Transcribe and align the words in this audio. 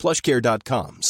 plushcare.com. 0.00 1.00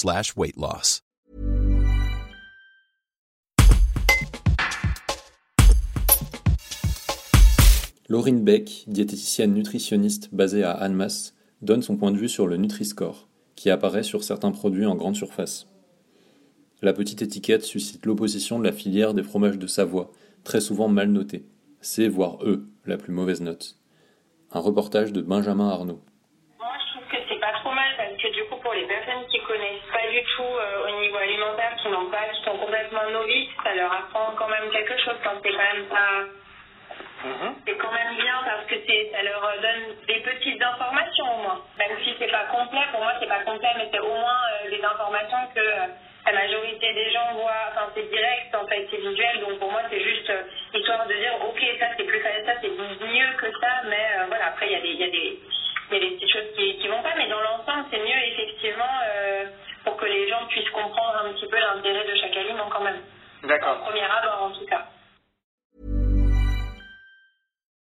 Laurine 8.08 8.43
Beck, 8.43 8.84
diététicienne 8.89 9.54
nutritionniste 9.54 10.34
basée 10.34 10.64
à 10.64 10.72
Annemasse, 10.72 11.34
donne 11.62 11.82
son 11.82 11.96
point 11.96 12.11
de 12.11 12.17
vue 12.17 12.29
sur 12.29 12.48
le 12.48 12.57
Nutri-Score, 12.57 13.29
qui 13.54 13.71
apparaît 13.71 14.03
sur 14.03 14.25
certains 14.25 14.50
produits 14.50 14.86
en 14.86 14.96
grande 14.96 15.14
surface. 15.14 15.68
La 16.82 16.93
petite 16.93 17.22
étiquette 17.22 17.62
suscite 17.62 18.04
l'opposition 18.07 18.59
de 18.59 18.64
la 18.64 18.72
filière 18.72 19.14
des 19.14 19.22
fromages 19.22 19.59
de 19.59 19.68
Savoie, 19.68 20.11
très 20.43 20.61
souvent 20.61 20.89
mal 20.89 21.12
notés. 21.12 21.46
C 21.81 22.09
voire 22.09 22.45
E, 22.45 22.67
la 22.86 22.96
plus 22.96 23.12
mauvaise 23.12 23.40
note. 23.40 23.79
Un 24.50 24.59
reportage 24.59 25.12
de 25.12 25.22
Benjamin 25.22 25.68
Arnaud. 25.68 26.00
Du 30.21 30.27
tout 30.37 30.43
euh, 30.43 30.89
au 30.89 31.01
niveau 31.01 31.17
alimentaire, 31.17 31.77
qui 31.83 31.89
n'ont 31.89 32.11
pas, 32.11 32.29
qui 32.33 32.42
sont 32.45 32.59
complètement 32.59 33.09
novices, 33.11 33.51
ça 33.65 33.75
leur 33.75 33.92
apprend 33.92 34.33
quand 34.37 34.48
même 34.48 34.70
quelque 34.70 34.97
chose 34.98 35.17
quand 35.25 35.37
c'est 35.43 35.51
quand 35.51 35.75
même 35.75 35.87
pas. 35.87 36.25
C'est 37.67 37.77
quand 37.77 37.93
même 37.93 38.17
bien 38.17 38.35
parce 38.45 38.65
que 38.65 38.77
c'est, 38.87 39.11
ça 39.12 39.23
leur 39.23 39.43
donne 39.61 39.95
des 40.07 40.21
petites 40.21 40.62
informations 40.62 41.35
au 41.35 41.43
moins. 41.43 41.61
Même 41.79 41.97
si 42.03 42.15
c'est 42.19 42.31
pas 42.31 42.45
complet, 42.51 42.81
pour 42.93 43.01
moi 43.03 43.12
c'est 43.21 43.29
pas 43.29 43.45
complet, 43.45 43.69
mais 43.77 43.89
c'est 43.93 44.01
au 44.01 44.15
moins 44.15 44.41
euh, 44.65 44.71
des 44.71 44.83
informations 44.83 45.39
que 45.55 45.61
euh, 45.61 45.87
la 46.25 46.33
majorité 46.33 46.93
des 46.95 47.11
gens 47.11 47.34
voient. 47.34 47.69
Enfin, 47.73 47.93
c'est 47.95 48.09
direct 48.11 48.55
en 48.55 48.67
fait, 48.67 48.89
c'est 48.91 48.97
visuel, 49.05 49.41
donc 49.41 49.59
pour 49.59 49.71
moi 49.71 49.83
c'est 49.91 50.01
juste 50.01 50.31
euh, 50.31 50.43
histoire 50.73 51.07
de 51.07 51.15
dire 51.15 51.34
ok, 51.45 51.61
ça 51.79 51.87
c'est 51.97 52.05
plus 52.05 52.21
facile, 52.21 52.45
ça 52.47 52.55
c'est 52.62 52.71
mieux 52.71 53.33
que 53.37 53.51
ça, 53.61 53.73
mais 53.84 54.25
voilà, 54.29 54.47
après 54.47 54.67
il 54.67 54.73
y 54.73 54.77
a 54.77 54.81
des, 54.81 54.89
il 54.89 55.01
y 55.01 55.05
a 55.05 55.11
des, 55.11 55.39
il 55.91 55.95
y 55.95 55.97
a 55.97 56.01
des 56.01 56.17
petites 56.17 56.33
choses 56.33 56.51
qui, 56.57 56.79
qui 56.79 56.89
vont 56.89 57.03
pas, 57.03 57.15
mais 57.19 57.29
dans 57.29 57.41
l'ensemble 57.41 57.84
c'est 57.91 57.99
mieux 58.01 58.23
effectivement 58.33 58.97
que 60.51 60.56
les 60.56 60.65
gens 60.65 60.70
puissent 60.70 60.70
comprendre 60.70 61.25
un 61.25 61.33
petit 61.33 61.47
peu 61.47 61.56
l'intérêt 61.56 62.06
de 62.06 62.15
chaque 62.20 62.37
aliment 62.37 62.69
quand 62.70 62.84
même. 62.84 63.01
D'accord. 63.47 63.79
Au 63.81 63.84
premier 63.87 64.03
abord 64.03 64.43
en 64.43 64.53
tout 64.53 64.67
cas. 64.67 64.87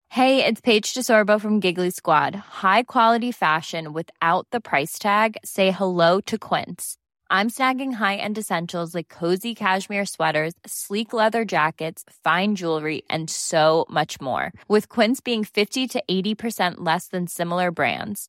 Hey, 0.09 0.45
it's 0.45 0.61
Paige 0.61 0.93
DeSorbo 0.93 1.41
from 1.41 1.59
Giggly 1.59 1.91
Squad. 1.91 2.35
High 2.63 2.83
quality 2.83 3.33
fashion 3.33 3.95
without 3.95 4.47
the 4.51 4.61
price 4.61 4.99
tag. 4.99 5.39
Say 5.43 5.71
hello 5.71 6.21
to 6.27 6.37
Quince. 6.37 6.99
I'm 7.31 7.49
snagging 7.49 7.95
high-end 7.95 8.37
essentials 8.37 8.95
like 8.95 9.09
cozy 9.09 9.55
cashmere 9.55 10.05
sweaters, 10.05 10.53
sleek 10.67 11.15
leather 11.15 11.47
jackets, 11.47 12.05
fine 12.23 12.57
jewelry, 12.57 13.05
and 13.09 13.31
so 13.31 13.87
much 13.89 14.21
more. 14.21 14.53
With 14.69 14.91
Quince 14.91 15.23
being 15.23 15.45
50 15.45 15.87
to 15.89 16.03
80% 16.11 16.75
less 16.81 17.07
than 17.07 17.27
similar 17.27 17.71
brands. 17.71 18.29